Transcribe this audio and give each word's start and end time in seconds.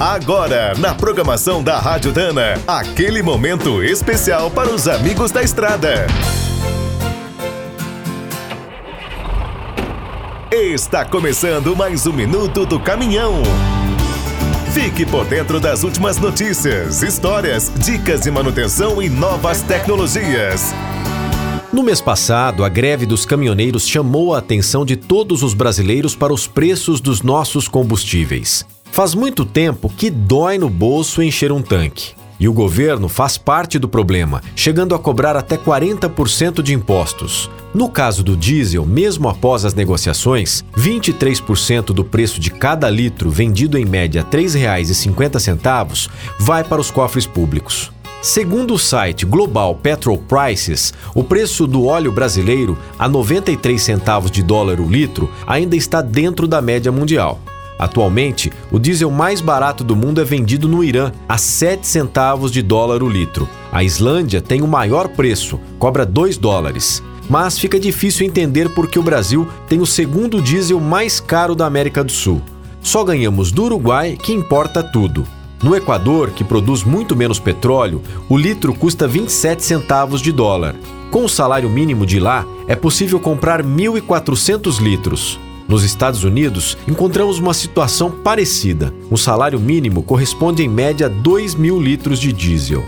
Agora, 0.00 0.74
na 0.78 0.94
programação 0.94 1.60
da 1.60 1.76
Rádio 1.80 2.12
Dana, 2.12 2.54
aquele 2.68 3.20
momento 3.20 3.82
especial 3.82 4.48
para 4.48 4.70
os 4.70 4.86
amigos 4.86 5.32
da 5.32 5.42
estrada. 5.42 6.06
Está 10.52 11.04
começando 11.04 11.74
mais 11.74 12.06
um 12.06 12.12
minuto 12.12 12.64
do 12.64 12.78
caminhão. 12.78 13.42
Fique 14.72 15.04
por 15.04 15.24
dentro 15.24 15.58
das 15.58 15.82
últimas 15.82 16.16
notícias, 16.16 17.02
histórias, 17.02 17.72
dicas 17.84 18.20
de 18.20 18.30
manutenção 18.30 19.02
e 19.02 19.08
novas 19.08 19.62
tecnologias. 19.62 20.72
No 21.72 21.82
mês 21.82 22.00
passado, 22.00 22.62
a 22.64 22.68
greve 22.68 23.04
dos 23.04 23.26
caminhoneiros 23.26 23.86
chamou 23.86 24.32
a 24.32 24.38
atenção 24.38 24.86
de 24.86 24.96
todos 24.96 25.42
os 25.42 25.54
brasileiros 25.54 26.14
para 26.14 26.32
os 26.32 26.46
preços 26.46 27.00
dos 27.00 27.20
nossos 27.20 27.66
combustíveis. 27.66 28.64
Faz 28.92 29.14
muito 29.14 29.44
tempo 29.44 29.88
que 29.88 30.10
dói 30.10 30.58
no 30.58 30.68
bolso 30.68 31.22
encher 31.22 31.52
um 31.52 31.62
tanque. 31.62 32.12
E 32.40 32.48
o 32.48 32.52
governo 32.52 33.08
faz 33.08 33.36
parte 33.36 33.78
do 33.78 33.88
problema, 33.88 34.42
chegando 34.54 34.94
a 34.94 34.98
cobrar 34.98 35.36
até 35.36 35.56
40% 35.56 36.62
de 36.62 36.72
impostos. 36.72 37.50
No 37.74 37.88
caso 37.88 38.22
do 38.22 38.36
diesel, 38.36 38.86
mesmo 38.86 39.28
após 39.28 39.64
as 39.64 39.74
negociações, 39.74 40.64
23% 40.76 41.86
do 41.86 42.04
preço 42.04 42.40
de 42.40 42.50
cada 42.50 42.88
litro, 42.88 43.30
vendido 43.30 43.76
em 43.76 43.84
média 43.84 44.22
R$ 44.22 44.38
3,50, 44.38 46.08
vai 46.38 46.62
para 46.64 46.80
os 46.80 46.90
cofres 46.90 47.26
públicos. 47.26 47.92
Segundo 48.22 48.74
o 48.74 48.78
site 48.78 49.24
Global 49.24 49.76
Petrol 49.76 50.18
Prices, 50.18 50.92
o 51.14 51.22
preço 51.22 51.66
do 51.66 51.86
óleo 51.86 52.10
brasileiro 52.10 52.76
a 52.98 53.08
93 53.08 53.80
centavos 53.80 54.30
de 54.30 54.42
dólar 54.42 54.80
o 54.80 54.88
litro 54.88 55.30
ainda 55.46 55.76
está 55.76 56.02
dentro 56.02 56.48
da 56.48 56.60
média 56.60 56.90
mundial. 56.90 57.40
Atualmente, 57.78 58.52
o 58.72 58.78
diesel 58.78 59.10
mais 59.10 59.40
barato 59.40 59.84
do 59.84 59.94
mundo 59.94 60.20
é 60.20 60.24
vendido 60.24 60.68
no 60.68 60.82
Irã 60.82 61.12
a 61.28 61.38
7 61.38 61.86
centavos 61.86 62.50
de 62.50 62.60
dólar 62.60 63.02
o 63.02 63.08
litro. 63.08 63.48
A 63.70 63.84
Islândia 63.84 64.40
tem 64.40 64.62
o 64.62 64.66
maior 64.66 65.08
preço, 65.08 65.60
cobra 65.78 66.04
2 66.04 66.36
dólares. 66.36 67.02
Mas 67.30 67.58
fica 67.58 67.78
difícil 67.78 68.26
entender 68.26 68.70
por 68.70 68.88
que 68.88 68.98
o 68.98 69.02
Brasil 69.02 69.46
tem 69.68 69.80
o 69.80 69.86
segundo 69.86 70.42
diesel 70.42 70.80
mais 70.80 71.20
caro 71.20 71.54
da 71.54 71.66
América 71.66 72.02
do 72.02 72.10
Sul. 72.10 72.42
Só 72.80 73.04
ganhamos 73.04 73.52
do 73.52 73.64
Uruguai, 73.64 74.16
que 74.20 74.32
importa 74.32 74.82
tudo. 74.82 75.26
No 75.62 75.76
Equador, 75.76 76.30
que 76.30 76.44
produz 76.44 76.84
muito 76.84 77.14
menos 77.14 77.38
petróleo, 77.38 78.00
o 78.28 78.38
litro 78.38 78.72
custa 78.72 79.06
27 79.06 79.62
centavos 79.62 80.22
de 80.22 80.32
dólar. 80.32 80.74
Com 81.10 81.24
o 81.24 81.28
salário 81.28 81.68
mínimo 81.68 82.06
de 82.06 82.18
lá, 82.20 82.46
é 82.66 82.76
possível 82.76 83.18
comprar 83.18 83.62
1.400 83.62 84.80
litros. 84.80 85.38
Nos 85.68 85.84
Estados 85.84 86.24
Unidos, 86.24 86.78
encontramos 86.88 87.38
uma 87.38 87.52
situação 87.52 88.10
parecida. 88.10 88.94
O 89.10 89.18
salário 89.18 89.60
mínimo 89.60 90.02
corresponde 90.02 90.62
em 90.62 90.68
média 90.68 91.06
a 91.06 91.10
2 91.10 91.54
mil 91.54 91.78
litros 91.78 92.18
de 92.18 92.32
diesel. 92.32 92.82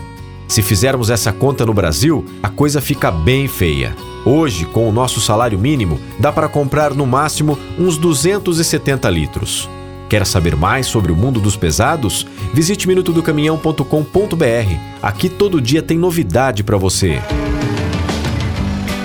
Se 0.47 0.63
fizermos 0.63 1.11
essa 1.11 1.31
conta 1.31 1.63
no 1.63 1.75
Brasil, 1.75 2.25
a 2.41 2.49
coisa 2.49 2.81
fica 2.81 3.11
bem 3.11 3.47
feia. 3.47 3.95
Hoje, 4.25 4.65
com 4.65 4.89
o 4.89 4.91
nosso 4.91 5.21
salário 5.21 5.59
mínimo, 5.59 5.99
dá 6.19 6.31
para 6.31 6.49
comprar 6.49 6.95
no 6.95 7.05
máximo 7.05 7.57
uns 7.77 7.97
270 7.97 9.07
litros. 9.11 9.69
Quer 10.09 10.25
saber 10.25 10.55
mais 10.55 10.87
sobre 10.87 11.11
o 11.11 11.15
mundo 11.15 11.39
dos 11.39 11.55
pesados? 11.55 12.25
Visite 12.51 12.87
minutodocaminhão.com.br. 12.87 14.75
Aqui 15.01 15.29
todo 15.29 15.61
dia 15.61 15.83
tem 15.83 15.97
novidade 15.97 16.63
para 16.63 16.77
você. 16.77 17.21